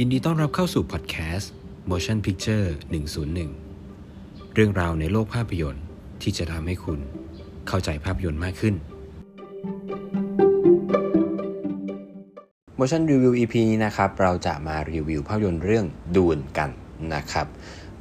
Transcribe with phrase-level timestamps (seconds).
[0.00, 1.52] ยินดีต้อนรับเข้าสู่พอดแคสต์
[1.90, 2.66] Motion Picture
[3.80, 5.84] 101 เรื่องราวในโลกภาพยนตร์
[6.22, 6.98] ที่จะทำให้คุณ
[7.68, 8.74] เข้าใจภาพยนตร์มากขึ้น
[12.78, 15.84] Motion Review EP นี้นะครับ เราจะมารีวิวภาพยนตร์เรื่อง
[16.16, 16.70] ดูนกัน
[17.14, 17.46] นะครับ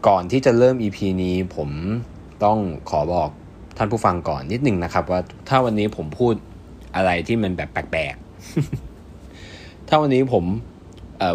[0.08, 1.70] ก่อนที่จะเริ่ม EP นี้ผม
[2.44, 2.58] ต้อง
[2.90, 3.30] ขอบอก
[3.78, 5.20] ท่านผู้ฟังก่อนนิดหนึ่งนะครับ ว่า
[5.50, 6.34] ถ้าวันนี้ผมพูด
[6.96, 10.46] อะไรที่มันแบบแปลกๆ ถ้าวันนี้ผม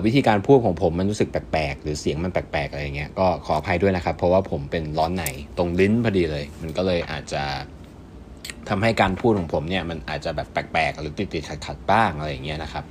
[0.04, 5.24] วิธีการพูดของผมมันรู้สึกแปลกๆ หรือเสียงมันแปลกๆอะไรเงี้ยก็ขออภัยด้วยนะครับ เพราะว่าผมเป็นร้อนใน
[5.58, 7.42] ตรงลิ้นพอดีเลย มันก็เลยอาจจะ
[8.68, 12.84] ทำให้การพูดของผมเนี่ยมันอาจจะแบบแปลกๆ หรือติดๆขัดๆบ้างอะไรเงี้ยนะครับ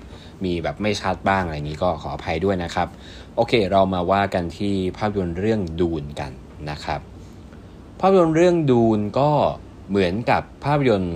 [0.46, 2.88] มีแบบไม่ชัดบ้างอะไรอย่างนี้ก็ขออภัยด้วยนะครับ
[3.36, 6.32] โอเค เรามาว่ากันที่ภาพยนตร์เรื่องดูนกัน
[6.70, 7.02] นะครับ
[8.00, 9.30] ภาพยนตร์เรื่องดูนก็
[9.90, 11.16] เหมือนกับภาพยนตร์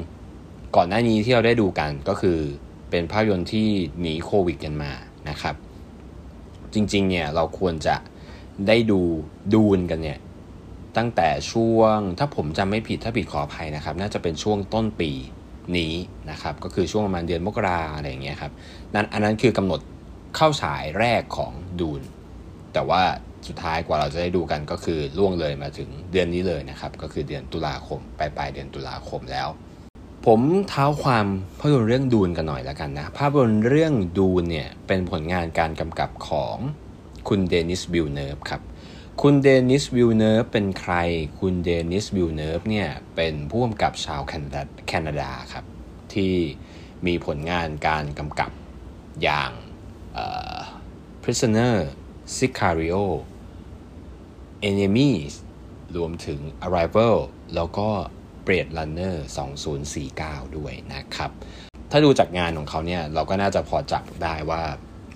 [0.75, 2.39] ก่อนหน้านี้ที่เราได้ดูกันก็คือ
[2.89, 3.67] เป็นภาพยนตร์ที่
[3.99, 4.91] หนีโควิดกันมา
[5.29, 5.55] นะครับ
[6.73, 7.95] จริงๆเนี่ยเราควรจะ
[8.67, 9.01] ได้ดู
[9.53, 10.19] ดูนกันเนี่ย
[10.97, 15.11] ตั้งแต่ช่วงถ้าผมจำไม่ผิดถ้าผิดขออภัยนะครับ น่าจะเป็นช่วงต้นปี
[15.77, 15.93] นี้
[16.31, 18.51] นะครับก็คือช่วงประมาณเดือนมกราอะไรอย่างเงี้ยครับ
[18.93, 19.79] นั่นอันนั้นคือกำหนด
[20.35, 22.01] เข้าฉายแรกของดูน
[22.73, 23.01] แต่ว่า
[23.47, 29.47] สุดท้ายกว่าเราจะได้ดูกันก็คือล่วงเลยมาถึงเดือนนี้เลยนะครับ ก็คือเดือนตุลาคมปลายปลายเดือนตุลาคมแล้ว
[30.27, 31.27] ผมเท้าความ
[31.59, 36.57] ภาพยนตร์เรื่อง Dune กันหน่อยแล้วกันนะ ภาพยนตร์เรื่อง Dune เนี่ย เป็นผลงานการกำกับของ
[37.27, 38.61] คุณเดนิสวิลเนิร์ฟครับ
[39.21, 40.93] คุณเดนิสวิลเนิร์ฟเป็นใคร
[41.39, 45.65] คุณเดนิสวิลเนิร์ฟเนี่ย เป็นผู้กำกับชาวแคนาดาแคนาดาครับ
[46.13, 46.33] ที่
[47.05, 48.51] มีผลงานการกำกับ
[49.23, 49.51] อย่าง
[51.23, 51.75] Prisoner
[52.35, 53.03] Sicario
[54.69, 55.33] Enemy
[55.95, 57.17] รวมถึง Arrival
[57.55, 57.89] แล้วก็
[58.43, 59.25] Blade Runner
[59.89, 61.31] 2049 ด้วยนะครับ
[61.91, 64.61] ถ้าดูจากงานของเขาเนี่ยเราก็น่าจะพอจับได้ว่า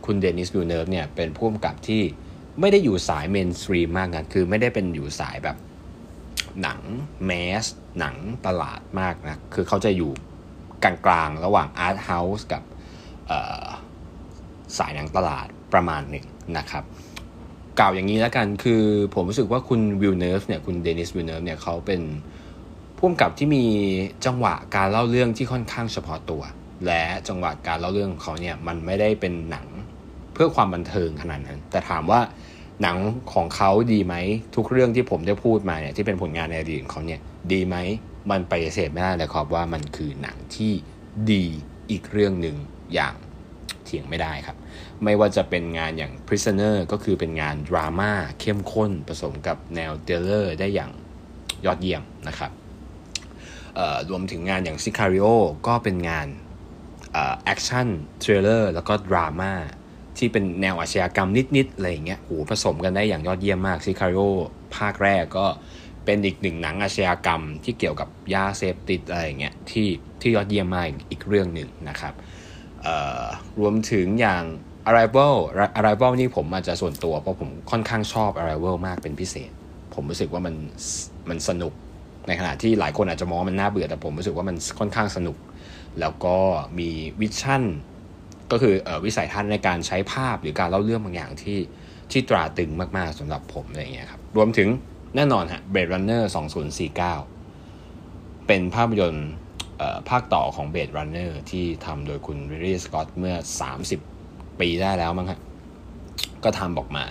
[0.06, 2.02] คุณเดนิส วิลเนิร์ฟเนี่ยเป็นผู้กำกับที่
[2.60, 5.58] ไม่ได้อยู่สาย mainstream มากนะคือไม่ได้เป็นอยู่สายแบบ
[6.62, 6.80] หนัง
[7.26, 7.66] mass
[8.00, 8.16] หนัง
[8.46, 10.12] ตลาดมากนะ คือเขาจะอยู่
[10.84, 12.64] กลางๆ ระหว่าง art house กับ
[14.78, 16.26] สายหนังตลาดประมาณหนึ่ง
[16.58, 16.84] นะครับ
[17.80, 18.84] กล่าวอย่างนี้แล้วกันคือ
[19.16, 22.02] ผมรู้สึกว่าคุณวิลเนิร์ฟเนี่ยคุณเดนิสวิลเนิร์ฟเนี่ยเขาเป็น
[22.98, 23.66] ผู้กำกับที่มี
[24.26, 26.44] จังหวะการเล่าเรื่องที่ค่อนข้างเฉพาะตัว
[26.86, 29.68] และจังหวะการเล่าเรื่องของเขาเนี่ยมันไม่ได้เป็นหนัง
[30.34, 32.20] เพื่อความบันเทิงขนาดนั้น แต่ถามว่า
[32.82, 32.98] หนัง
[33.34, 34.16] ของเขาดีไหม
[34.56, 37.22] ทุกเรื่องที่ผมได้พูดมาเนี่ยที่เป็นผลงานในอดีตของเขาเนี่ย
[37.52, 37.76] ดีไหม
[38.32, 40.72] มันปฏิเสธไม่ได้เลยครับว่ามันคือหนังที่
[41.32, 41.46] ดี
[41.90, 42.56] อีกเรื่องหนึ่ง
[42.94, 43.16] อย่าง
[43.86, 44.58] เถียงไม่ได้ครับ
[45.04, 50.92] ไม่ว่าจะเป็นงานอย่าง Prisoner ก็คือเป็นงานดราม่าเข้มข้นผสมกับแนว thriller ได้อย่าง
[51.66, 52.52] ยอดเยี่ยมนะครับ
[54.10, 55.32] รวมถึงงานอย่าง Sicario
[55.68, 56.28] ก็เป็นงาน
[57.44, 59.54] action thriller แล้วก็ดราม่า
[60.18, 64.28] ที่เป็นแนวอาชญากรรมนิด ๆ อะไรอย่างเงี้ยโหผสมกันได้อย่างยอดเยี่ยมมาก Sicario
[64.76, 65.46] ภาคแรกก็
[66.06, 69.88] เป็นอีกหนึ่งหนังอาชญากรรมที่เกี่ยวกับยาเสพติดอะไรอย่างเงี้ยที่
[70.22, 72.14] ที่ยอดเยี่ยมมากอีกเรื่องหนึ่งนะครับ
[73.60, 74.44] รวมถึงอย่าง
[74.90, 75.36] Arrival
[75.80, 79.52] Arrival นี่ผมอาจจะส่วนตัวเพราะผมค่อนข้างชอบ Arrival มากเป็นพิเศษ
[79.94, 80.56] ผมรู้สึกว่ามัน
[81.30, 81.74] มันสนุก
[82.28, 85.38] ในขณะที่หลายคนอาจจะมองว่ามันน่าเบื่อแต่ผมรู้สึกว่ามันค่อนข้างสนุก
[86.00, 86.38] แล้วก็
[86.80, 86.90] มี
[87.22, 87.64] วิชั่น
[88.52, 91.60] ก็คืออวิสัยทัศน์ในการใช้ภาพหรือการเล่าเรื่องบางอย่างที่
[92.12, 94.68] ที่ตราตึงมากๆสำหรับผมอะไรเงี้ยครับรวมถึง
[95.16, 96.24] แน่นอนฮะ Blade Runner
[97.56, 99.30] 2049 เป็นภาพยนตร์
[100.10, 103.36] ภาคต่อของ Blade Runner ที่ทำโดยคุณริดลีย์ สกอตต์เมื่อ
[103.98, 105.40] 30 ปีได้แล้วมั้งฮะ
[106.44, 107.06] ก็ทำออกมา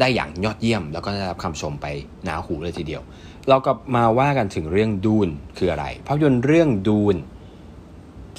[0.00, 1.86] ได้อย่างยอดเยี่ยม แล้วก็ได้รับคำชมไป
[2.24, 3.02] หนาหูเลยทีเดียว
[3.48, 7.16] เราก็มาว่ากันถึงเรื่อง Dune คืออะไร ภาพยนตร์เรื่อง Dune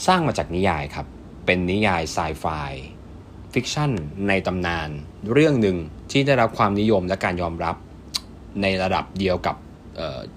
[0.08, 1.06] สร้างมาจากนิยายครับ
[1.46, 2.46] เป็นนิยาย sci-fi
[3.54, 3.92] fiction
[4.28, 4.90] ในตำนาน
[5.34, 5.78] เรื่องหนึ่ง
[6.12, 7.76] ที่ได้รับความนิยมและการยอมรับ
[8.62, 9.56] ในระดับเดียวกับ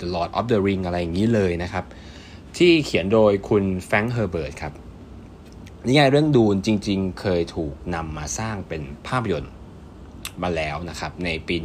[0.00, 1.84] The Lord of the Ring อะไรอย่างนี้เลยนะครับ
[2.56, 4.72] ที่เขียนโดยคุณแฟรงค์เฮอร์เบิร์ตครับ
[5.88, 9.52] นิยายเรื่องดูนจริงๆ เคยถูกนำมาสร้างเป็นภาพยนตร์
[10.42, 11.56] มาแล้วนะครับ ในปี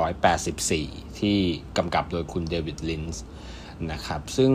[0.00, 1.38] 1984 ที่
[1.76, 3.22] กำกับโดยคุณเดวิดลินส์
[3.92, 4.52] นะครับ ซึ่ง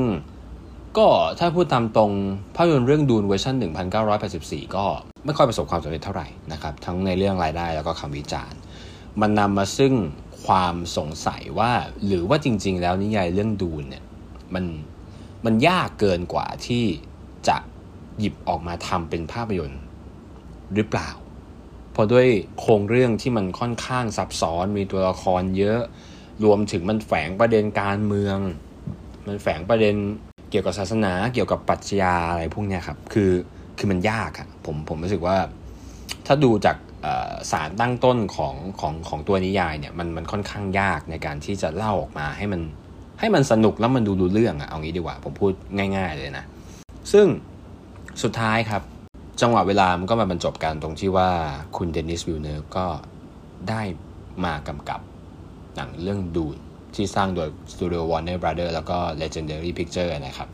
[0.97, 1.07] ก็
[1.39, 2.11] ถ้าพูดตามตรง
[2.55, 3.55] ภาพยนตร์เรื่องดูนเวอร์ชัน
[4.15, 4.85] 1984 ก็
[5.25, 8.59] ไม่ค่อยประสบความสำเร็จเท่าไหร่นะครับ ทั้งในเรื่องรายได้แล้วก็คำวิจารณ์
[9.21, 9.93] มันนำมาซึ่ง
[10.45, 11.71] ความสงสัยว่า
[12.05, 14.03] หรือว่าจริง ๆ แล้วนิยายเรื่องดูนเนี่ย
[14.53, 14.65] มัน
[15.45, 16.83] มันยากเกินกว่าที่
[17.47, 17.57] จะ
[18.19, 19.81] หยิบออกมาทำเป็นภาพยนตร์
[20.73, 21.09] หรือเปล่า
[21.95, 22.27] พราะด้วย
[22.59, 25.81] โครงเรื่องที่มันค่อนข้างซับซ้อนมีตัวละครเยอะ
[26.43, 28.37] รวมถึงมันแฝงประเด็นการเมือง
[29.27, 29.95] มันแฝงประเด็น
[30.49, 33.31] เกี่ยวกับศาสนาเกี่ยวกับปรัชญาอะไรพวกนี้ครับคือ
[33.77, 35.37] คือมันยากอะผมผมรู้สึกว่า
[36.27, 36.77] ถ้าดูจาก
[37.51, 42.61] สารตั้งต้นของของของตัวนิยายเนี่ยมันมันค่อนข้างยากในการที่จะเล่าออกมาให้มัน
[43.19, 45.51] ให้มันสนุกแล้วมันดูดูเรื่องอะเอางี้ดีกว่า ผมพูด
[45.95, 46.45] ง่าย ๆเลยนะ
[47.11, 47.25] ซึ่ง
[48.23, 48.81] สุดท้ายครับ
[49.41, 51.29] จังหวะเวลามันก็มาบรรจบกันตรงที่ว่า
[51.77, 52.85] คุณเดนิสวิลเนอร์ก็
[53.69, 53.81] ได้
[54.45, 54.99] มากำกับ
[55.75, 56.57] หนังเรื่อง Dune
[56.95, 60.49] ที่สร้างโดย Studio Warner Brother แล้วก็ Legendary Picture นะครับ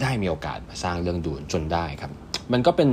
[0.00, 2.12] ได้มีโอกาสมาสร้างเรื่อง Dune จนได้ครับ
[2.52, 2.90] มันก็เป็น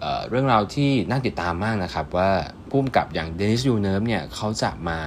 [0.00, 2.30] เรื่องราวที่น่าติดตามมากนะครับ ว่า
[2.68, 4.98] ผู้กำกับอย่าง Denis Villeneuve เนี่ยเขาจะมา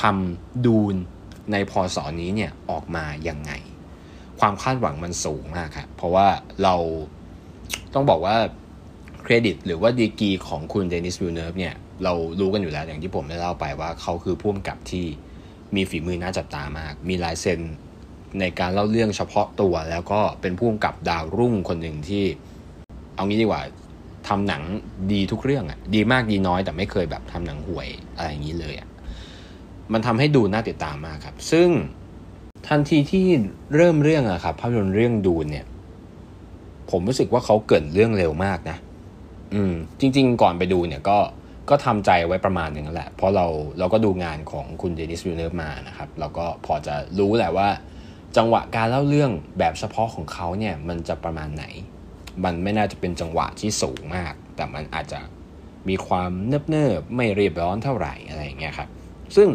[0.00, 0.94] ทำ Dune
[1.52, 2.04] ใน พ.ศ.
[2.20, 3.52] นี้เนี่ยออกมายังไง
[4.40, 6.28] ความคาดหวังมันสูงมากครับเพราะว่า
[6.62, 6.74] เรา
[7.94, 8.36] ต้องบอกว่า
[9.22, 11.74] เครดิตหรือว่าดีกรีของคุณ Denis Villeneuve เนี่ย
[12.04, 15.06] เรารู้กันอยู่แล้วอย่างที่ผมได้เล่าไปว่าเขาคือผู้กำกับที่
[15.74, 17.60] มีฝีมือน่าจับตามาก มีลายเซ็น
[18.40, 22.24] ในการเล่าเรื่องเฉพาะตัว แล้วก็เป็นผู้กำกับดาวรุ่งคนหนึ่งที่
[23.16, 23.62] เอางี้ดีกว่า
[24.28, 24.62] ทำหนัง
[25.12, 28.88] ดีทุกเรื่องอะดีมากดีน้อยแต่ไม่เคยแบบทำหนังห่วยอะไรอย่างนี้เลยอะ
[29.92, 31.68] มันทำให้ดูน่าติดตามมากครับ ซึ่ง
[32.68, 33.26] ทันทีที่
[33.74, 35.66] เริ่มเรื่องอะครับภาพยนตร์เรื่อง Dune เนี่ย
[36.90, 38.76] ผมรู้สึกว่าเขาเปิดเรื่องเร็วมากนะ
[39.54, 41.18] อืม จริง ๆ ก่อนไปดูเนี่ยก็
[41.70, 43.46] ก็ทำใจไว้ประมาณหนึ่งแหละ เพราะเรา
[43.78, 47.68] เราก็ดูงานของคุณ Denis Villeneuve มานะครับเราก็พอจะรู้แหละว่า
[48.36, 51.64] จังหวะการเล่าเรื่องแบบเฉพาะของเขาเนี่ยมันจะประมาณไหน
[52.44, 55.20] มันไม่น่าจะเป็นจังหวะที่สูงมาก แต่มันอาจจะ
[55.88, 58.88] มีความเนิบเนิบไม่เรียบร้อนเท่าไหร่อะไรอย่างเงี้ยครับ
[59.36, 59.48] ซึ่ง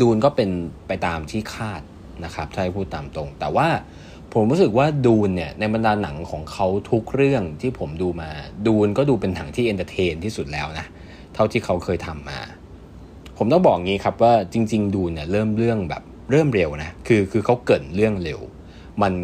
[0.00, 0.50] Dune ก็เป็น
[0.88, 1.82] ไปตามที่คาด
[2.24, 3.68] นะครับถ้าให้พูดตามตรง แต่ว่า
[4.34, 8.30] ผมรู้สึกว่า Dune เนี่ยในบรรดาหนังของเขาทุกเรื่องที่ผมดูมา
[8.66, 10.86] Dune ก็ดูเป็นหนังที่ entertain ที่สุดแล้วนะ
[11.34, 12.40] เท่าที่เขาเคยทำมา
[13.38, 18.40] ผมต้องบอกงี้ครับว่าจริง ๆ Dune เนี่ยเริ่มเรื่องแบบเริ่มเร็วนะคือคือเขาเปิดเรื่องเร็ว
[19.02, 19.14] มัน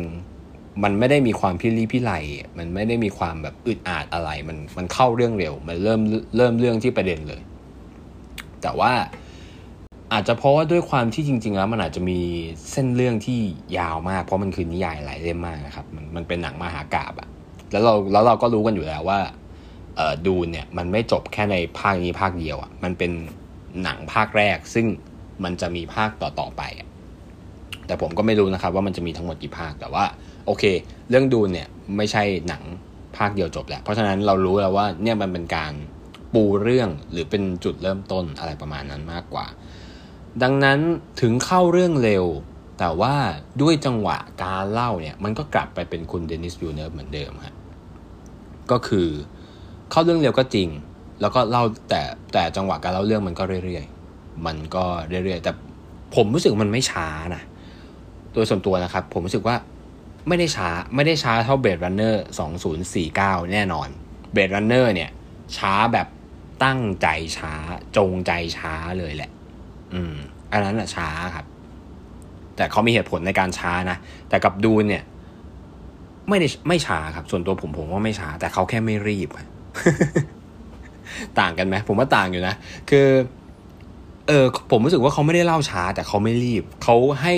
[0.83, 2.13] มันไม่ได้มีความพิรี้พิไร
[2.59, 6.01] มันไม่ได้มีความแบบอึดอัดอะไร มันมันเข้าเรื่องเร็ว มันเริ่ม
[6.37, 7.41] เริ่มเรื่องที่ประเด็นเลย
[8.63, 8.93] แต่ว่า
[10.13, 12.19] อาจจะเพราะว่าด้วยความที่จริง ๆ แล้วมันอาจจะมี
[12.71, 13.39] เส้นเรื่องที่
[13.79, 17.29] ยาวมาก เพราะมันคือนิยายหลายเล่มมากนะครับ มันมันเป็นหนังมหากาบอะ
[17.73, 19.19] แล้วเราแล้วเราก็รู้กันอยู่แล้วว่า
[20.27, 23.11] ดูเนี่ยมันไม่จบแค่ในภาคนี้ภาคเดียวอะ่ะมันเป็น
[23.83, 24.87] หนังภาคแรก ซึ่ง
[25.45, 26.89] มันจะมีภาคต่อๆไปอะ
[27.87, 30.05] แต่ผมก็ไม่รู้นะครับ ว่ามันจะมีทั้งหมดกี่ภาคแต่ว่า
[30.47, 30.65] โอเค
[31.11, 31.67] เรื่องดูเนี่ย
[31.97, 32.63] ไม่ใช่หนัง
[33.17, 35.73] ภาคเดียวจบแหละเพราะฉะนั้นเรารู้แล้วว่าเนี่ยมันเป็นการ
[36.35, 39.47] ปูเรื่องหรือเป็นจุดเริ่มต้นอะไรประมาณนั้นมากกว่า
[40.43, 40.79] ดังนั้น
[41.21, 42.25] ถึงเข้าเรื่องเร็ว
[42.79, 43.15] แต่ว่า
[43.63, 47.55] ด้วยจังหวะการเล่าเนี่ยมันก็กลับไปเป็นคุณ Denis Villeneuve เหมือนเดิมครับ
[48.71, 49.09] ก็คือ
[49.91, 50.69] เข้าเรื่องเร็วก็จริง
[51.21, 55.53] แล้วก็เล่าแต่แต่จังหวะการเล่าเรื่องมันก็เรื่อยๆ มันก็เรื่อยๆ แต่
[56.15, 57.43] ผมรู้สึกมันไม่ช้านะ
[58.33, 59.57] โดยส่วนตัวนะครับ ผมรู้สึกว่า
[60.29, 63.89] ไม่ได้ช้าไม่ได้ช้าเท่า Blade Runner สองศูนย์สี่เก้าแน่นอน
[64.33, 65.11] เบรดรันเนอร์เนี่ย
[65.57, 66.07] ช้าแบบ
[66.65, 67.55] ตั้งใจช้า
[67.97, 69.31] จงใจช้าเลยแหละ
[69.95, 70.15] อืม
[70.53, 71.47] อันนั้นอะช้าครับ
[72.57, 73.97] แต่เขามีเหตุผลในการช้านะ
[74.29, 75.05] แต่กับดูนเนี่ย
[76.29, 79.29] ไม่ได้ไม่ช้าครับ ส่วนตัวผมผมว่าไม่ช้า แต่เขาแค่ไม่รีบ
[81.39, 82.55] ต่างกันไหมผมว่าต่างอยู่นะ
[82.91, 83.09] คือ
[84.29, 87.35] เออผมรู้สึกว่าเขาไม่ได้เล่าช้า แต่เขาไม่รีบ เขาให้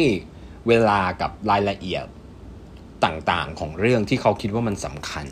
[0.69, 2.05] เวลากับรายละเอียด
[3.05, 5.26] ต่างๆของเรื่องที่เขาคิดว่ามันสำคัญ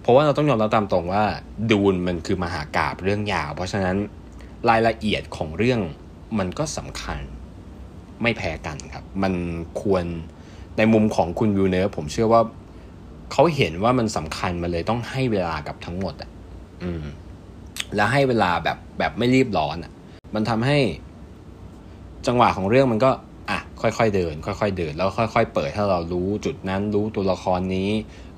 [0.00, 1.24] เพราะว่าเราต้องยอมรับตามตรงว่า
[1.70, 3.96] ดูนมันคือมหากราบเรื่องยาว เพราะฉะนั้น
[4.70, 5.80] รายละเอียดของเรื่อง
[6.38, 7.18] มันก็สำคัญ
[8.22, 9.32] ไม่แพ้กันครับ มัน
[9.82, 10.04] ควร
[10.76, 12.42] ในมุมของคุณวิวเนอร์ผมเชื่อว่า
[13.32, 16.30] เขาเห็นว่ามันสำคัญมาเลยต้องให้เวลากับทั้งหมดอะ
[16.82, 17.04] อืม
[17.96, 19.92] แล้วให้เวลาแบบแบบไม่รีบร้อนอะ
[20.34, 20.78] มันทำให้
[22.26, 23.10] จังหวะของเรื่องมันก็
[23.50, 27.90] อะ ค่อยๆเดิน ค่อยๆเดิน แล้วค่อย ๆ เปิดให้เรารู้จุดนั้นรู้ตัวละครนี้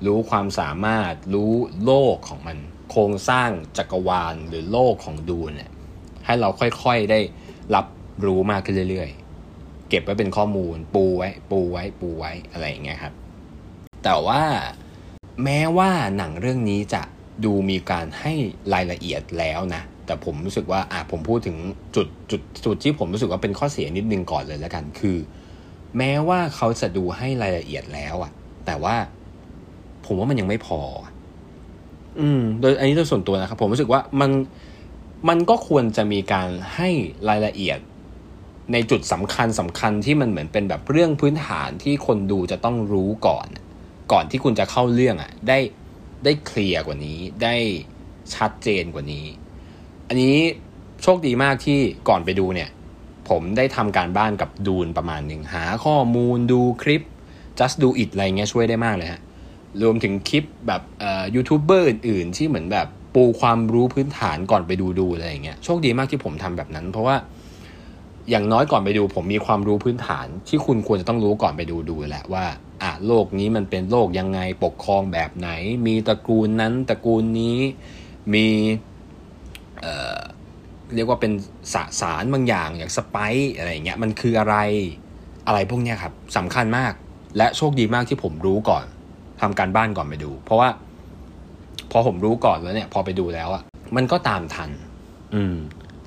[0.05, 1.51] รู้ความสามารถ รู้
[1.85, 2.57] โลกของมัน
[2.91, 5.71] โครงสร้างจักรวาลหรือโลกของดูเนี่ย
[6.25, 7.19] ให้เราค่อยๆได้
[7.75, 7.85] รับ
[8.25, 13.13] รู้มากขึ้นเรื่อยๆ เก็บไว้เป็นข้อมูล ปูไว้ ปูไว้ ปูไว้อะไรอย่างเงี้ยครับ
[14.03, 14.41] แต่ว่า
[15.43, 17.01] แม้ว่าหนังเรื่องนี้จะ
[17.45, 18.33] ดูมีการให้
[18.73, 21.57] รายละเอียดแล้วนะ แต่ผมรู้สึกว่าอะผมพูดถึง
[21.95, 25.17] จุดจุดจุดที่ผมรู้สึกว่าเป็นข้อเสียนิดนึงก่อนเลยแล้วกัน คือ
[25.97, 28.31] แม้ว่าเขาจะดูให้รายละเอียดแล้วอะ
[28.65, 28.95] แต่ว่า
[30.05, 30.81] ผมว่ามันยังไม่พอ
[32.19, 34.29] อืม โดยอันนี้โดยส่วนตัวนะครับ ผมรู้สึกว่ามัน
[35.29, 36.89] มันก็ควรจะมีการให้
[37.29, 37.79] รายละเอียด
[38.71, 43.47] ในจุดสำคัญสำคัญที่มันเหมือนเป็นแบบเรื่องพื้นฐานที่คนดูจะต้องรู้ก่อน
[44.11, 45.59] ก่อนที่คุณจะเข้าเรื่องอะ่ะได้
[46.23, 47.55] ได้เคลียร์กว่านี้ได้
[48.35, 49.25] ชัดเจนกว่านี้
[50.07, 50.35] อันนี้
[51.03, 52.69] โชคดีมากที่ก่อนไปดูเนี่ย
[53.29, 57.01] ผมได้ทำการบ้านกับดูนประมาณหนึ่งหาข้อมูลดูคลิป
[57.59, 59.21] just do it อะไรเงี้ยช่วยได้มากเลยฮะ
[59.81, 67.15] รวมถึงคลิปแบบอ่อยูทูบเบอร์อื่น ๆ ที่เหมือนแบบ ปูความรู้พื้นฐานก่อนไปดูดูอะไรอย่างเงี้ยโชคดีมากที่ผมทำแบบนั้น เพราะว่า
[68.29, 72.45] อย่างน้อยก่อนไปดู ผมมีความรู้พื้นฐานที่คุณควรจะต้องรู้ก่อนไปดูดูแหละว่า
[72.81, 75.49] อะโลกนี้มันเป็นโลกยังไงปกครองแบบไหน
[75.87, 77.57] มีตระกูลนั้นตระกูลนี้
[78.33, 78.47] มี
[79.81, 80.19] เอ่อ
[80.95, 81.31] เรียกว่าเป็น
[81.73, 84.55] สสารบางอย่างอย่างสไปซ์อะไรเงี้ยมันคืออะไร
[85.47, 86.93] อะไรพวกเนี้ยครับสำคัญมาก
[87.37, 88.85] และโชคดีมากที่ผมรู้ก่อน
[89.41, 90.69] ทำการบ้านก่อนไปดู เพราะว่า
[91.93, 93.63] พอผมรู้ก่อนแล้วเนี่ย พอไปดูแล้วอะ
[93.95, 94.69] มันก็ตามทัน
[95.35, 95.55] อืม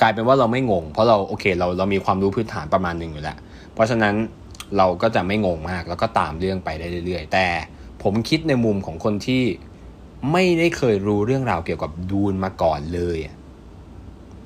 [0.00, 3.38] กลายเป็นว่าเราไม่งง เพราะเราโอเค เราเรามีความรู้พื้นฐานประมาณหนึ่งอยู่แล้ว
[3.74, 4.14] เพราะฉะนั้น
[4.76, 7.46] เราก็จะไม่งงมากแล้วก็ตามเรื่องไปได้เรื่อยๆ แต่
[8.02, 9.42] ผมคิดในมุมของคนที่
[10.32, 13.18] ไม่ได้เคยรู้เรื่องราวเกี่ยวกับดูนมาก่อนเลย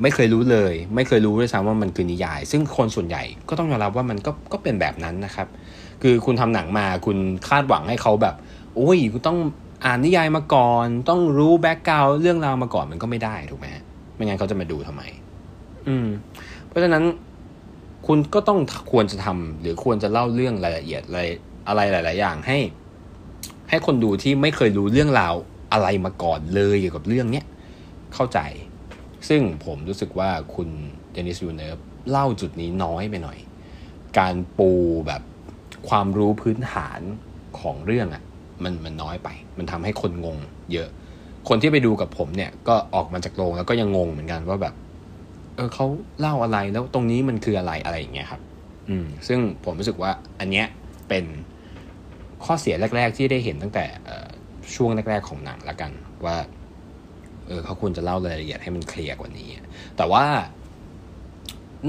[0.03, 5.49] ไม่เคยรู้เลย ไม่เคยรู้ด้วยซ้ำว่ามันคือนิยาย ซึ่งคนส่วนใหญ่ก็ต้องยอมรับว่ามันก็ก็เป็นแบบนั้นนะครับ
[6.03, 7.17] คือคุณทำหนังมาคุณ
[7.49, 8.35] คาดหวังให้เขาแบบ
[8.77, 9.39] โอ้ยคุณต้อง
[9.85, 13.67] อ่านนิยายมาก่อน ต้องรู้แบ็กกราวเรื่องราวมาก่อนมันก็ไม่ได้ถูกไหม
[14.15, 15.03] ไม่งั้นเขาจะมาดูทำไม
[15.89, 16.09] อืม
[16.67, 17.05] เพราะฉะนั้น
[18.07, 18.59] คุณก็ต้อง
[18.93, 21.21] ควรจะทำหรือควรจะเล่าเรื่องรายละเอียดอะไร
[21.69, 22.59] อะไรหลาย ๆ อย่างให้
[23.71, 25.35] ให้คนดูที่ไม่เคยรู้เรื่องราว
[25.73, 27.47] อะไรมาก่อนเลยเกี่ยวกับเรื่องเนี้ย
[28.15, 28.39] เข้าใจ
[29.29, 30.69] ซึ่งผมรู้สึกว่าคุณ
[31.13, 31.77] เดนิสยูเนฟ
[32.11, 33.39] เล่าจุดนี้น้อยไปหน่อย
[34.19, 34.71] การปู
[35.07, 35.23] แบบ
[35.89, 37.01] ความรู้พื้นฐาน
[37.61, 38.23] ของเรื่องอะ่ะ
[38.65, 40.39] มันมันน้อยไป มันทำให้คนงง
[40.73, 40.89] เยอะ
[41.49, 44.75] คนที่ไปดูกับผมเนี่ยก็ออกมาจากโรงแล้วก็ยังงงเหมือนกันว่าแบบ
[45.57, 45.87] เออเขา
[46.21, 48.41] เล่าอะไรแล้วตรงนี้มันคืออะไรอะไรอย่างเงี้ยครับ
[48.89, 50.67] อืม ซึ่งผมรู้สึกว่าอันเนี้ย
[51.09, 51.25] เป็น
[52.45, 53.85] ข้อเสียแรก ๆ ที่ได้เห็นตั้งแต่
[54.75, 55.93] ช่วงแรก ๆ ของหนังละกัน
[56.25, 56.37] ว่า
[57.47, 59.49] เออเขาควรจะเล่ารายละเอียดให้มันเคลียร์กว่านี้
[59.97, 60.25] แต่ว่า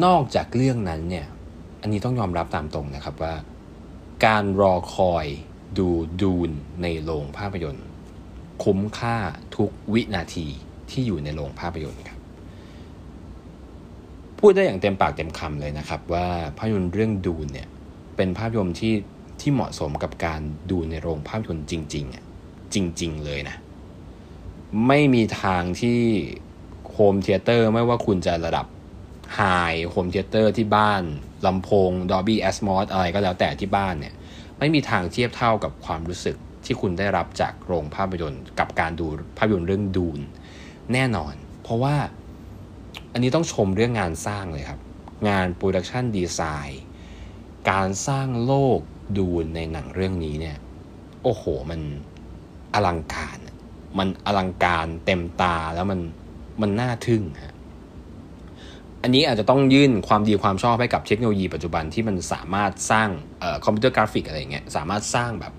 [0.05, 1.27] นอกจากเรื่องนั้นเนี่ย
[1.81, 3.33] อันนี้ต้องยอมรับตามตรงนะครับว่า
[4.25, 5.25] การรอคอย
[5.77, 5.87] ดู
[6.21, 6.51] ดูน
[6.81, 7.87] ในโรงภาพยนตร์
[8.63, 9.17] คุ้มค่า
[9.55, 10.47] ทุกวินาที
[10.89, 12.19] ที่อยู่ในโรงภาพยนตร์ครับ
[14.39, 17.67] พูดได้อย่างเต็มปากเต็มคำเลยนะครับ ว่าภาพยนตร์เรื่อง Dune เนี่ย
[18.15, 18.93] เป็นภาพยนตร์ที่
[19.41, 22.23] ที่เหมาะสมกับการดูในโรงภาพยนตร์จริงๆอะ
[22.73, 23.55] จริง ๆ เลยนะ
[24.87, 25.99] ไม่มีทางที่
[26.91, 28.65] home theater ไม่ว่าคุณจะระดับ
[29.35, 31.01] high home theater ที่บ้าน
[31.45, 34.13] ลำโพง Dolby Atmos อะไรก็แล้วแต่ที่บ้านเนี่ย
[34.63, 39.05] ไม่มีทางเทียบเท่ากับความรู้สึกที่คุณได้รับจากโรงภาพยนตร์กับการดู
[39.37, 40.19] ภาพยนตร์เรื่องดูน
[40.93, 41.95] แน่นอน เพราะว่า
[43.13, 44.79] อันนี้ต้องชมเรื่องงานสร้างเลยครับ
[45.29, 46.83] งานโปรดักชันดีไซน์
[47.71, 48.79] การสร้างโลก
[49.17, 50.57] ดูนในหนังเรื่องนี้เนี่ย
[51.23, 51.81] โอ้โห มัน
[52.73, 53.37] อลังการ
[53.97, 55.99] มันอลังการเต็มตาแล้วมัน
[56.61, 57.50] มันน่าทึ่งฮะ
[59.03, 63.09] อันนี้อาจจะต้องยื่นความดีความชอบให้กับเทคโนโลยีปัจจุบันที่มันสามารถสร้าง
[63.63, 65.53] คอมพิวเตอร์กราฟิกอะไรเงี้ยสามารถสร้างแบบ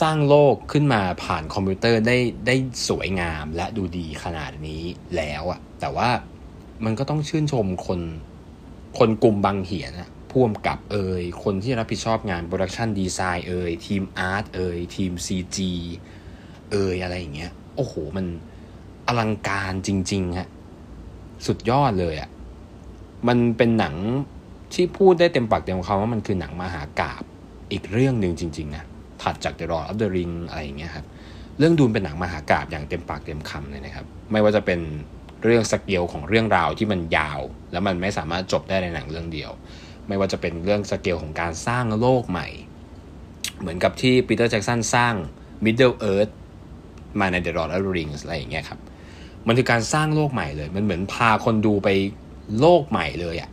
[0.00, 2.54] สร้างโลกขึ้นมาผ่านคอมพิวเตอร์ได้ได้
[2.88, 4.82] สวยงามและดูดีขนาดนี้
[5.16, 6.08] แล้วอะแต่ว่า
[6.84, 8.00] มันก็ต้องชื่นชมคน
[8.98, 15.58] คนกุมบังเหียนนะพร้อมกับเอยคนที่รับผิดชอบงาน production design เอยทีม art เอยทีม CG
[16.72, 18.26] เอยอะไรอย่างเงี้ย โอ้โห มัน
[19.06, 20.48] อลังการจริงๆฮะ
[21.46, 22.28] สุดยอดเลยอะ
[23.28, 23.94] มันเป็นหนัง
[24.74, 27.22] ที่พูดได้เต็มปากเต็มคำว่ามันคือหนังมหากาบ
[27.72, 28.84] อีกเรื่องหนึ่งจริงๆนะ
[29.22, 31.06] ถัดจาก The Lord of the Ring อะไรอย่างเงี้ยครับ
[31.58, 34.80] เรื่องดูนเป็นหนังมหากาบอย่างเต็มปากเต็มคำเลยนะครับไม่ว่าจะเป็น
[35.42, 37.40] เรื่องสเกลของเรื่องราวที่มันยาว
[37.72, 39.50] แล้วมันไม่สามารถจบได้ในหนังเรื่องเดียว
[40.08, 42.48] ไม่ว่าจะเป็นเรื่องสเกลของการสร้างโลกใหม่
[43.60, 45.14] เหมือนกับที่ปีเตอร์แจ็กสันสร้าง
[45.64, 46.32] Middle Earth
[47.20, 48.80] มาใน The Lord of the Rings อะไรอย่างเงี้ยครับ
[49.46, 51.88] มันคือการสร้างโลกใหม่เลย มันเหมือนพาคนดูไป
[52.60, 53.50] โลกใหม่เลยอะ่ะ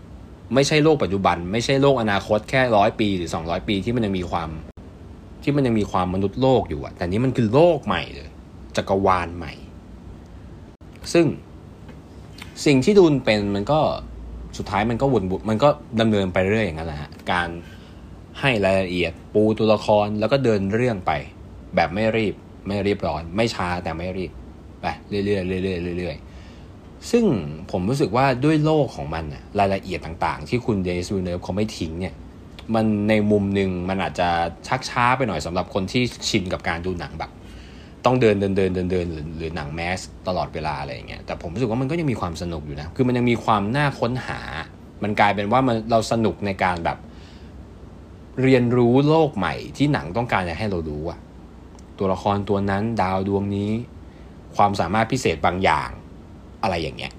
[0.53, 4.49] ไม่ใช่โลกปัจจุบัน ไม่ใช่โลกอนาคตแค่ร้อยปีหรือสองร้อยปีที่มันยังมีความ
[5.43, 8.29] ที่มันยังมีความมนุษย์โลกอยู่อะแต่นี้มันคือโลกใหม่เลย
[8.75, 9.53] จักรวาลใหม่
[11.13, 11.25] ซึ่ง
[12.65, 13.79] สิ่งที่ดูนเป็นมันก็
[14.57, 15.69] สุดท้ายมันก็วนบุมันก็
[15.99, 17.49] ดำเนินไปเรื่อยอย่างนั้นแหละฮะการ
[18.39, 21.11] ให้รายละเอียดปูตัวละครแล้วก็เดินเรื่องไป
[21.75, 22.35] แบบไม่รีบ
[22.67, 24.31] ไม่รีบร้อน ไม่ช้าแต่ไม่รีบ
[24.81, 26.30] ไปเรื่อยๆเรื่อยๆเรื่อยๆ
[27.09, 27.23] ซึ่ง
[27.71, 29.23] ผมรู้สึกว่าด้วยโลกของมัน
[29.59, 32.13] รายละเอียดต่างๆ ที่คุณเดซูเนฟเขาไม่ทิ้งเนี่ย
[32.75, 34.29] มันในมุมหนึ่งมันอาจจะ
[34.67, 37.31] ชักช้าไปหน่อยสำหรับคนที่ชินกับการดูหนังแบบ
[38.05, 44.39] ต้องเดินเดินเดินเดินเดินหรือหรือหนังแมสตลอดเวลาอะไรอย่างเงี้ยแต่ผมรู้สึกว่ามันก็ยังมีความสนุกอยู่นะ คือมันยังมีความน่าค้นหา
[45.03, 46.97] มันกลายเป็นว่ามันเราสนุกในการแบบ
[48.41, 51.19] เรียนรู้โลกใหม่ที่หนังต้องการจะให้เรารู้อะ
[51.99, 53.71] ตัวละครตัวนั้นดาวดวงนี้
[54.55, 55.89] ความสามารถพิเศษบางอย่าง
[56.63, 57.13] อะไรอย่างเงี้ย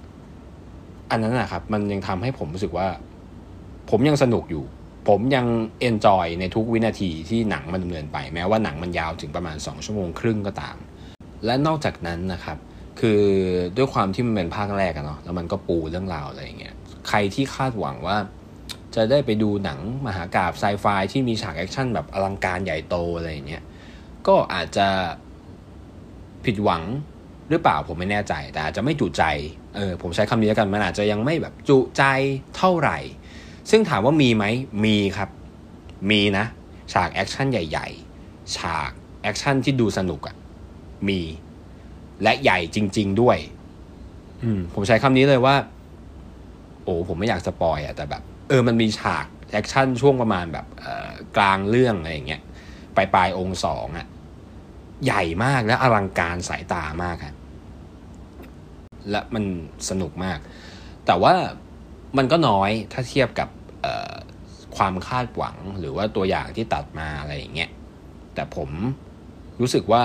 [1.11, 2.87] อันนั้นนะครับ มันยังทำให้ผมรู้สึกว่า
[3.91, 4.65] ผมยังสนุกอยู่
[5.09, 5.47] ผมยัง
[5.81, 10.77] เอนจอยในทุกวินาทีที่หนังมันดำเนินไป แม้ว่าหนังมันยาวถึงประมาณ 2 ชั่วโมงครึ่งก็ตาม
[11.45, 12.59] และนอกจากนั้นนะครับ
[13.01, 13.21] คือ
[13.77, 16.75] ด้วยความที่มันเป็นภาคแรกอะเนาะแล้วมันก็ปูเรื่องราวอะไรอย่างเงี้ย
[17.09, 18.17] ใครที่คาดหวังว่า
[18.95, 23.63] จะได้ไปดูหนังมหากาพย์ไซไฟที่มีฉากแอคชั่นแบบอลังการใหญ่โตอะไรอย่างเงี้ย
[24.27, 24.89] ก็อาจจะ
[26.45, 26.83] ผิดหวัง
[27.51, 29.25] หรือเปล่าผมไม่แน่ใจ แต่อาจจะไม่จุใจ
[29.77, 32.03] เออผมใช้คำนี้แล้วกันมันอาจจะยังไม่แบบจุใจ
[32.57, 32.99] เท่าไหร่
[33.71, 34.45] ซึ่งถามว่ามีไหม
[34.85, 35.29] มีครับ
[36.11, 36.45] มีนะ
[36.93, 37.89] ฉากแอคชั่นใหญ่
[38.21, 38.91] ๆ ฉาก
[39.23, 40.37] แอคชั่นที่ดูสนุกอะ่ะ
[41.09, 41.21] มี
[42.23, 43.39] และใหญ่จริง ๆ ด้วย
[44.43, 45.55] อืมผมใช้คำนี้เลยว่า
[46.85, 50.67] โอ้ผมไม่อยาก spoil อะแต่แบบ เออมันมีฉากแอคชั่นช่วงประมาณแบบ
[51.37, 52.43] กลางเรื่องอะไรอย่างเงี้ย
[52.97, 54.07] ปลายปลายองค์สองอะ่ะ
[55.05, 57.37] ใหญ่มากและอลังการสายตามากครับ
[59.11, 59.45] และมัน
[59.89, 60.39] สนุกมาก
[61.07, 61.35] แต่ว่า
[62.17, 63.49] มันก็น้อยถ้าเทียบกับ
[64.77, 67.71] ความคาดหวังหรือว่าตัวอย่างที่ตัดมาอะไรอย่างเงี้ย
[68.35, 68.71] แต่ผม
[69.61, 70.03] รู้สึกว่า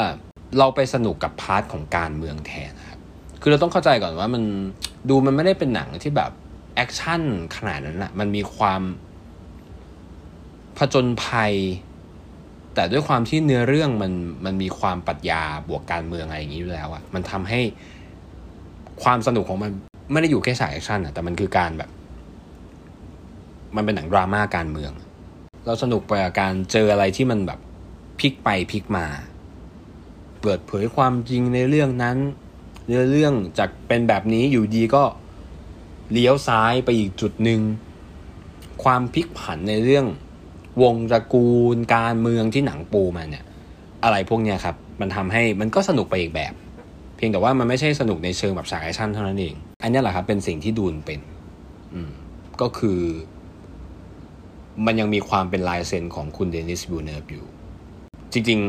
[0.58, 3.00] เราไปสนุกกับ part ของการเมืองแทนครับ
[3.42, 4.44] คือเราต้องเข้าใจก่อนว่ามัน
[5.10, 6.32] ดูมันไม่ได้เป็นหนังที่แบบ
[6.76, 7.22] แอคชั่น
[7.56, 8.82] ขนาดนั้นอะมันมีความ
[10.78, 11.54] ผจญภัย
[12.78, 14.14] แต่ด้วยความที่เนื้อเรื่องมัน
[14.46, 17.60] มันมีความปรัชญาบวกการเมืองอะไรอย่างนี้อยู่แล้วอะมันทำให้
[19.04, 19.72] ความสนุกของมัน
[20.12, 21.90] ไม่ได้อยู่แค่ฉากแอคชั่นอะแต่มันคือการแบบ
[23.76, 24.92] มันเป็นหนังดราม่าการเมือง
[25.66, 27.60] เราสนุกไปกับการเจออะไรที่มันแบบ
[28.20, 29.06] พลิกไปพลิกมา
[30.42, 32.18] เปิดเผยความจริงในเรื่องนั้น
[32.88, 35.04] เรื่อเรื่องจากเป็นแบบนี้อยู่ดีก็
[36.12, 37.62] เลี้ยวซ้ายไปอีกจุดหนึ่ง
[38.84, 40.06] ความพลิกผันในเรื่อง
[40.82, 43.46] วงตระกูลการเมืองที่หนังปูมาเนี่ย
[44.04, 46.54] อะไรพวกเนี้ยครับ มันทำให้มันก็สนุกไปอีกแบบ
[47.16, 51.20] เพียงแต่ว่ามันไม่ใช่สนุกในเชิงแบบฉากแอคชั่นเท่านั้นเอง อันนี้แหละครับ เป็นสิ่งที่ Dune เป็น
[51.94, 52.12] อืม
[52.62, 53.00] ก็คือ
[54.86, 57.46] มันยังมีความเป็นลายเซ็นของคุณ Denis Villeneuve อยู่
[58.34, 58.60] จริง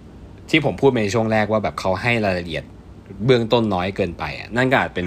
[0.00, 2.64] ๆ ที่ผมพูดในช่วงแรกว่าแบบเขาให้รายละเอียด
[3.24, 4.24] เบื้องต้นน้อยเกินไป
[4.56, 5.06] นั่นก็อาจเป็น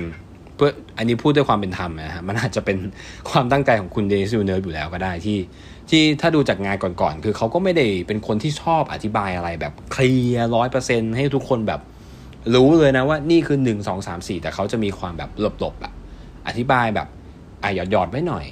[0.55, 2.77] เพื่ออันนี้พูดด้วยความเป็นธรรมนะฮะมันอาจจะเป็น
[3.29, 5.37] ความตั้งใจของคุณ Denis Villeneuve อยู่แล้วก็ได้ที่
[5.91, 11.81] ที่ถ้าดูจากงานก่อนๆ คือเขาก็ไม่ได้เป็นคนที่ชอบอธิบายอะไรแบบ clear ร้อยเปอร์เซ็นต์ให้ทุกคนแบบ
[12.55, 15.93] รู้เลยนะว่านี่คือหนึ่งสองสามสี่แต่เขาจะมีความแบบหลบๆอะ
[16.47, 17.07] อธิบายแบบ
[17.63, 18.45] อะหยอดหยอดไว้หน่อย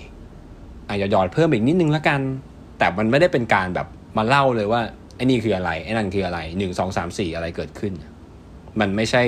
[0.87, 2.21] อะหยอดหยอดเพิ่มอีกนิดนึงแล้วกัน
[2.77, 4.81] แต่มันไม่ได้เป็นการแบบมาเล่าเลยว่า
[5.15, 7.93] ไอ้นี่คืออะไรไอ้นั่นคืออะไรหนึ่งสองสามสี่อะไรเกิดขึ้น
[8.79, 9.23] มันไม่ใช่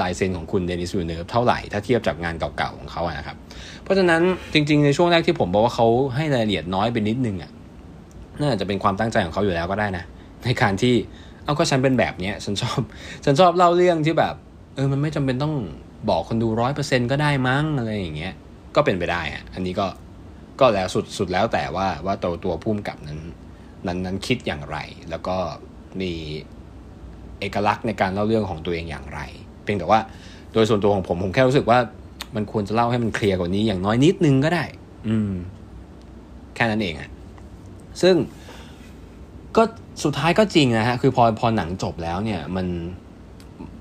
[0.00, 3.36] ลายเซ็นของคุณเดนิสวิเนอร์เท่าไหร่ถ้าเทียบจากงานเก่าๆของเขาอะนะครับ
[3.82, 4.22] เพราะฉะนั้น
[4.52, 7.50] จริงๆ ในช่วงแรกที่ผมบอกว่าเขาให้รายละเอียดน้อยไปนิดนึงอะ
[8.40, 10.04] น่าจะเป็นความตั้งใจของเขาอยู่แล้วก็ได้นะ
[10.44, 10.94] ในการที่
[11.44, 12.80] เอาก็ฉันเป็นแบบเนี้ยฉันชอบ
[13.24, 14.34] ฉันชอบเล่าเรื่องที่แบบ
[14.74, 15.54] เออมันไม่จำเป็นต้อง
[16.10, 18.34] บอกคนดูร้อยเปอร์เซ็นก็ได้มั้งอะไรอย่างเงี้ย
[18.76, 19.86] ก็เป็นไปได้อะอันนี้ก็
[20.60, 23.20] ก็แล้วสุดสุดแล้วแต่ว่าว่าตัวตัวพุ่มกับนั้น
[23.86, 24.78] นั้นนั้นคิดอย่างไร
[25.10, 25.36] แล้วก็
[26.00, 26.12] มี
[27.40, 29.20] เอกลักษณ์ในการเล่าเรื่องของตัวเองอย่างไร
[29.62, 30.00] เพียงแต่ว่า
[30.52, 31.78] โดยส่วนตัวของผมผมแค่รู้สึกว่า
[32.36, 34.64] มันควรจะเล่าให้มันเคลียร์กว่านี้อย่างน้อยนิดนึงก็ได้
[35.08, 35.32] อืม
[36.54, 37.10] แค่นั้นเองอะ
[38.02, 38.14] ซึ่ง
[39.56, 39.62] ก็
[40.04, 42.66] สุดท้ายก็จริงนะฮะ คือพอพอหนังจบแล้วเนี่ยมัน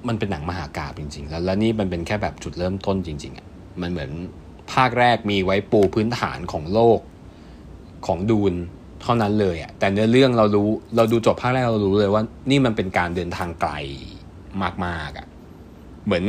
[0.08, 3.48] มันเป็นหนังมหากาบจริง ๆ แล้วแล้วนี่มันเป็นแค่แบบจุดเริ่มต้นจริง ๆอะ
[3.82, 4.12] มันเหมือน
[4.74, 7.00] ภาคแรกมีไว้ปูพื้นฐานของโลก
[8.08, 8.54] ของดูน
[9.12, 13.72] ท่านั้นเลยอะแต่เนื้อเรื่องเรารู้เราดูจบภาคแรกเรารู้เลยว่า นี่มันเป็นการเดินทางไกล
[14.86, 15.28] มากๆอะ
[16.06, 16.26] เหมือน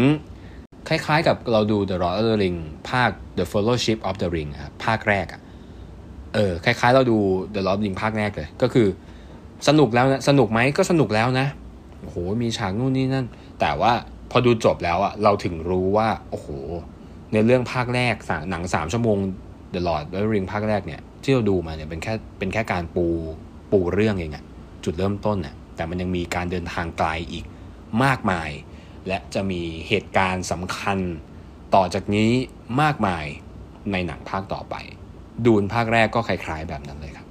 [0.88, 2.58] คล้ายๆกับเราดู The Lord of the Ring
[2.90, 5.40] ภาค The Fellowship of the Ring ครับภาคแรกอะ
[6.34, 7.18] เออคล้ายๆ เราดู
[7.54, 8.86] The Lord of the Ring ภาคแรกเลย ก็คือ
[9.68, 11.46] สนุกแล้วนะสนุกไหมก็สนุกแล้วนะ
[12.00, 13.26] โอ้โหมีฉากนู่นนี่นั่น
[13.60, 13.92] แต่ว่า
[14.30, 16.48] พอดูจบแล้วอะเราถึงรู้ว่าโอ้โห
[17.32, 18.14] ในเรื่องภาคแรก
[18.50, 19.18] หนังสามชั่วโมง
[19.74, 23.06] The Lord of the Ring ภาคแรกเนี่ย ที่เราดูมาเนี่ยเป็นแค่เป็นแค่การปู
[23.72, 24.44] ปูเรื่องเองอะ
[24.84, 27.44] จุดเริ่มต้นเนี่ยแต่มันยังมีการเดินทางไกลอีก
[28.04, 28.50] มากมาย
[29.08, 30.98] และจะมีเหตุการณ์สำคัญ
[31.74, 32.30] ต่อจากนี้
[32.82, 33.24] มากมาย
[33.92, 34.74] ในหนังภาคต่อไป
[35.46, 37.26] ดูนภาคแรกก็คล้ายๆแบบนั้นเลยครับ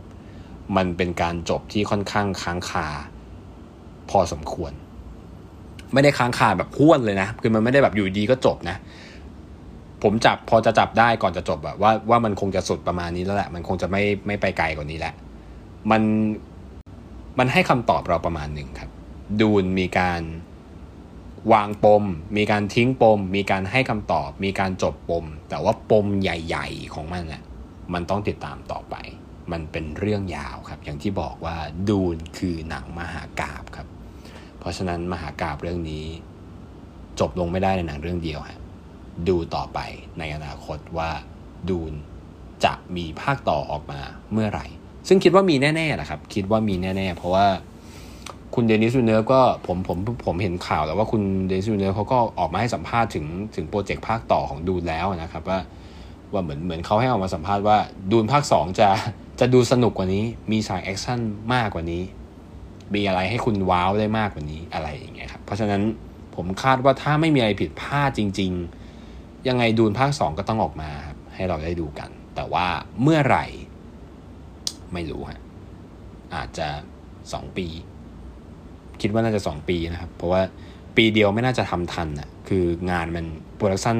[0.75, 2.88] มันเป็นการจบที่ค่อนข้างค้างคา
[4.10, 4.73] พอสมควร
[5.93, 8.78] ไม่ได้ค้างคาแบบพ้วนเลยนะ คือมันไม่ได้แบบอยู่ดีก็จบนะ
[10.04, 15.14] ผมจับพอจะจับได้ก่อนจะจบแบบว่าว่ามันคงจะสุดประมาณนี้แล้วแหละ มันคงจะไม่ไม่ไปไกลกว่านี้แหละ
[15.92, 16.02] มัน
[17.40, 18.92] มันให้คำตอบเราประมาณหนึ่งครับ
[19.42, 20.22] ดูนมีการ
[21.54, 22.04] วางปม
[22.38, 27.44] มีการทิ้งปม มีการให้คำตอบ มีการจบปม แต่ว่าปมใหญ่ ๆ ของมันน่ะ
[27.94, 28.96] มันต้องติดตามต่อไป
[29.52, 31.56] มันเป็นเรื่องยาวครับ อย่างที่บอกว่า
[31.90, 33.88] ดูนคือหนังมหากาบครับ
[34.60, 36.06] เพราะฉะนั้นมหากาบเรื่องนี้
[37.20, 38.59] จบลงไม่ได้ในหนังเรื่องเดียวฮะ
[39.28, 39.80] ดูต่อไป
[40.20, 41.10] ในอนาคตว่า
[41.70, 41.94] Dune
[42.64, 44.02] จะมีภาคต่อออกมา
[44.34, 44.66] เมื่อไหร่
[45.08, 47.48] ซึ่งคิดว่ามีแน่ๆแหละครับ คิดว่ามีแน่ ๆ เพราะว่า
[48.56, 55.60] คุณ Denis Villeneuve ก็ผมผมผมเห็นข่าวแล้วว่าคุณ Denis Villeneuve เขาก็ออกมาให้สัมภาษณ์ถึงถึงโปรเจกต์ภาคต่อของ Dune แล้วนะครับว่า
[56.34, 57.78] ว่าเหมือนเหมือนเขาให้ออกมาสัมภาษณ์ว่า
[58.12, 58.90] Dune ภาคสองจะ
[59.40, 61.20] จะดูสนุกกว่านี้ มีฉาก action
[61.54, 62.04] มากกว่านี้
[62.94, 65.82] มีอะไรให้คุณว้าวได้มากกว่านี้อะไรอย่างเงี้ยครับเพราะฉะนั้น
[66.36, 68.79] ผมคาดว่าถ้าไม่มีอะไรผิดพลาดจริง ๆ
[69.47, 72.67] ยังไง Dune ภาคสองก็ต้องออกมาครับให้เราได้ดูกัน แต่ว่า
[73.02, 73.45] เมื่อไหร่
[74.93, 75.39] ไม่รู้ฮะ
[76.36, 76.67] อาจจะ
[77.34, 77.67] สองปี
[79.02, 80.41] คิดว่าน่าจะสองปีนะครับ เพราะว่า
[80.95, 83.25] ปีเดียวไม่น่าจะทำทันอะคืองานมัน
[83.56, 83.98] production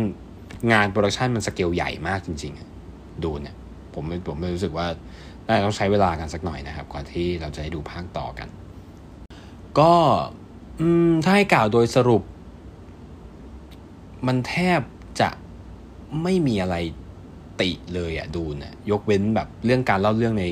[0.72, 3.56] งาน production มันสเกลใหญ่มากจริงๆ Dune เนี่ย
[3.94, 4.88] ผมผมรู้สึกว่า
[5.48, 8.48] น่าจะต้องใช้เวลากันสักหน่อยนะครับ ก่อนที่เราจะได้ดูภาคต่อกัน
[9.80, 9.94] ก็
[11.24, 12.24] ถ้าให้กล่าวโดยสรุป
[14.28, 14.80] มันแทบ
[16.24, 16.76] ไม่มีอะไร
[17.62, 20.46] ติเลยอะดูนะยกเว้นแบบเรื่องการเล่าเรื่องใน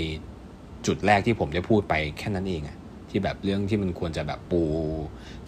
[0.87, 2.77] จุดแรกที่ผมได้พูดไปแค่นั้นเองอะ
[3.09, 4.61] ที่แบบเรื่องที่มันควรจะแบบปู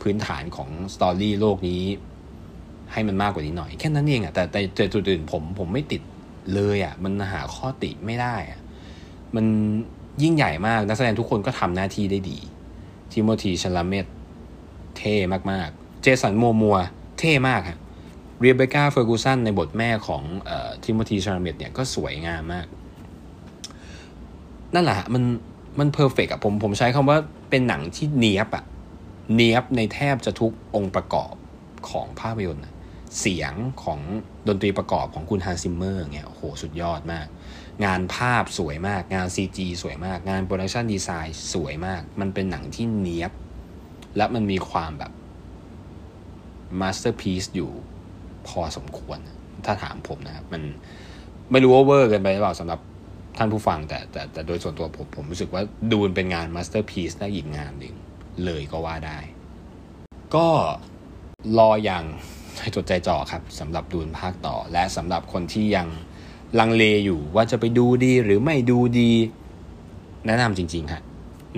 [0.01, 1.83] พื้นฐานของสตอรี่โลกนี้
[2.93, 6.01] ให้มันมากกว่านี้หน่อย แค่นั้นเองอะแต่แต่จุดอื่นผมผมไม่ติด
[6.53, 8.59] เลยอะมันหาข้อติไม่ได้อะ
[9.35, 9.45] มัน
[10.23, 12.39] ยิ่งใหญ่มากนักแสดงทุกคนก็ทำหน้าที่ได้ดี
[13.11, 14.05] Timothée Chalamet
[14.97, 15.15] เท่
[15.51, 16.77] มากๆ Jason Momoa
[17.19, 17.77] เท่มากฮะ
[18.41, 20.23] Rebecca Ferguson ในบทแม่ของ
[20.83, 22.67] Timothée Chalamet เนี่ยก็สวยงามมาก
[24.73, 25.23] นั่นแหละมัน
[25.79, 27.17] มัน perfect อะผมผมใช้คำว่า
[27.49, 28.63] เป็นหนังที่เนียบอะ
[29.35, 31.33] เนียบในแทบจะทุกองค์ประกอบ
[31.89, 32.63] ของภาพยนตร์
[33.19, 33.99] เสียงของ
[34.47, 37.27] ดนตรีประกอบของคุณ Hans Zimmer เนี่ยโอ้โหสุดยอดมาก
[37.85, 43.31] งานภาพสวยมาก งาน CG สวยมาก งาน production design สวยมาก มันเป็นหนังที่เนียบ
[44.17, 45.11] และมันมีความแบบ
[46.81, 47.71] masterpiece อยู่
[48.49, 49.19] พอสมควร
[49.65, 50.61] ถ้าถามผมนะครับ มัน
[51.51, 52.79] ไม่รู้ว่าเวอร์เกินไปหรือเปล่าสำหรับ
[53.37, 57.95] ท่านผู้ฟังแต่แต่แต่โดยส่วนตัวผมผมรู้สึกว่า Dune เป็นงาน masterpiece ได้อีกงานหนึ่ง
[58.45, 59.19] เลยก็ว่าได้
[60.35, 60.47] ก็
[61.57, 62.03] รออย่าง
[62.75, 65.87] จดใจจ่อครับสำหรับ Dune ภาคต่อ และสำหรับคนที่ยัง
[66.59, 69.11] ลังเลอยู่ว่าจะไปดูดีหรือไม่ดูดี
[70.25, 71.03] แนะนำจริงๆครับ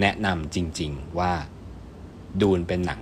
[0.01, 1.32] แนะนำจริง ๆ ว่า
[2.41, 3.01] ดูนเป็นหนัง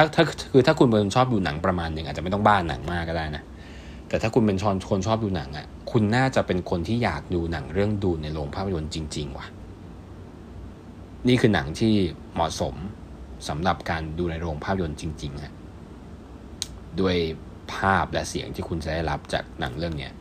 [0.00, 3.42] ถ้าถ้าคือถ้าคุณเป็นชอบดูหนังประมาณหนึ่งอาจจะไม่ต้องบ้านหนังมากก็ได้นะ
[4.08, 9.46] แต่ถ้าคุณเป็นชอนคนชอบดูหนังอะ่ะ คุณน่าจะเป็นคนที่อยากดูหนังเรื่องดูในโรงภาพยนตร์จริง ๆ ว่ะ
[11.28, 11.94] นี่คือหนังที่
[12.34, 12.74] เหมาะสม
[13.48, 15.54] สำหรับการดูในโรงภาพยนตร์จริงๆฮะ
[17.00, 17.16] ด้วย
[17.74, 20.12] ภาพและเสียงที่คุณจะได้รับจากหนังเรื่องเนี้ย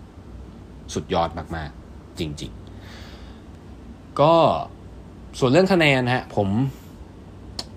[0.94, 2.52] สุดยอดมากๆ จริง
[3.36, 4.34] ๆ ก็
[5.40, 6.50] ส่วนเรื่องคะแนนฮะผม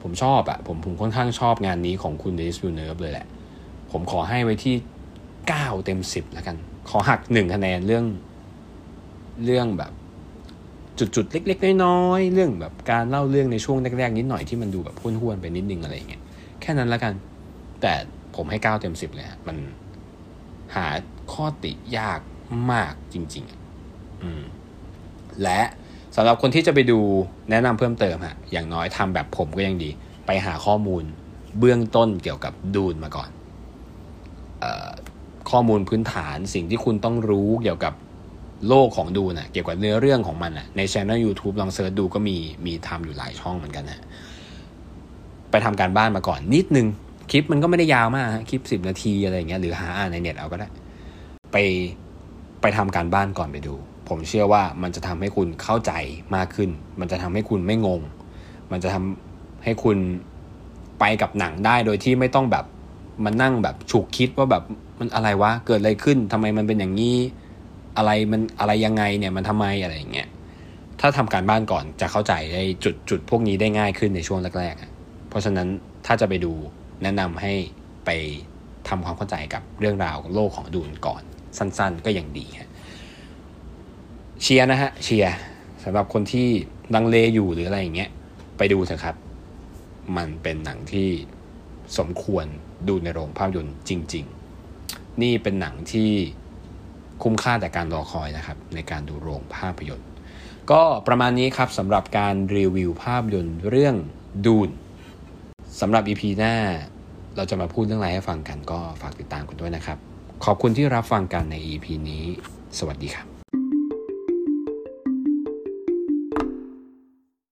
[0.02, 3.26] ผมชอบอะผมผมค่อนข้างชอบงานนี้ของคุณเดนิสวิลเนอร์ฟเลยแหละ
[3.90, 4.74] ผมขอให้ไว้ที่
[5.48, 6.56] เก้าเต็มสิบแล้วกัน
[6.88, 8.04] ขอหักหนึ่งคะแนนเรื่อง
[9.44, 9.92] เรื่องแบบ
[10.98, 16.22] จุดๆ เล็ก ๆ น้อยๆ เรื่องแบบการเล่าเรื่องในช่วงแรกๆ นิดหน่อยที่มันดูแบบห้วนๆ ไปนิดนึงอะไรอย่างเงี้ย
[16.60, 17.12] แค่นั้นแล้วกัน
[17.80, 17.92] แต่
[18.36, 19.56] ผมให้เก้าเต็มสิบเลยฮะมัน
[20.76, 20.86] หา
[21.32, 22.20] ข้อติยาก
[22.72, 23.44] มากจริง
[23.84, 24.42] ๆ อืม
[25.42, 25.60] และ
[26.16, 26.99] สำหรับคนที่จะไปดู
[27.51, 29.90] แนะนำเพิ่มเติมฮะอย่างน้อยทำแบบผมก็ยังดี
[30.27, 31.03] ไปหาข้อมูล
[31.59, 33.31] เบื้องต้นเกี่ยวกับดูนมาก่อน
[34.62, 34.64] อ
[35.51, 37.94] ข้อมูลพื้นฐานสิ่งที่คุณต้องรู้เกี่ยวกับ
[38.68, 44.01] โลกของดูนะเกี่ยวกับเนื้อเรื่องของมันนะในช่อง YouTube ลองเซิร์ชดูก็มีมีทำอยู่หลายช่องเหมือนกันนะ
[45.51, 46.87] ไปทำการบ้านมาก่อนนิดนึง
[47.31, 50.68] คลิปมันก็ไม่ได้ยาวมากคลิปสิบนาทีอะไรเงี้ยหรือหาอ่านในเน็ตเอาก็ได้
[51.53, 51.57] ไป
[52.61, 53.75] ไปทำการบ้านก่อนไปดู
[54.11, 55.92] ผมเชื่อว่ามันจะทำให้คุณเข้าใจ
[56.37, 56.70] มากขึ้น
[57.01, 58.01] มันจะทำให้คุณไม่งง
[58.73, 59.96] มันจะทำให้คุณ
[61.01, 62.64] ไปกับหนังได้โดยที่ไม่ต้องแบบ
[63.25, 64.62] มันนั่งแบบฉุกคิดว่าแบบ
[64.99, 67.16] มันอะไรวะ เกิดอะไรขึ้นทำไมมันเป็นอย่างนี้
[67.96, 70.29] อะไรมันอะไรยังไงเนี่ยมันทำไมอะไรอย่างเงี้ย
[71.01, 75.68] ถ้าทำการบ้านก่อนจะเข้าใจได้จุดจุดพวกนี้ได้ง่ายขึ้นในช่วงแรกๆ เพราะฉะนั้น
[76.07, 76.53] ถ้าจะไปดู
[77.03, 77.53] แนะนำให้
[78.07, 78.11] ไป
[78.88, 81.23] ทำความเข้าใจกับเรื่องราวโลกของดูนก่อน
[81.59, 82.69] สั้นๆ ก็ยังดีฮะ
[84.42, 85.35] เชียร์นะฮะเชียร์
[85.85, 86.48] สำหรับคนที่
[86.94, 88.11] ลังเลอยู่หรืออะไรอย่างเงี้ย
[88.59, 89.16] ไปดูเถอะครับ
[90.16, 91.09] มันเป็นหนังที่
[91.98, 92.46] สมควร
[92.88, 94.24] ดูในโรงภาพยนตร์จริง
[94.72, 96.11] ๆ นี่เป็นหนังที่
[97.22, 100.09] คุ้มค่าแต่การรอคอยนะครับ ในการดูโรงภาพยนตร์
[100.70, 103.94] ก็ประมาณนี้ครับสำหรับการรีวิวภาพยนตร์เรื่อง
[104.46, 104.70] ดูน
[105.81, 106.55] สำหรับ EP หน้า
[107.37, 109.98] เราจะมาพูดเรื่องอะไรให้ฟังกันก็ฝากติดตามกันด้วยนะครับ
[110.44, 112.24] ขอบคุณที่รับฟังกันใน EP นี้
[112.79, 113.30] สวัสดีครับ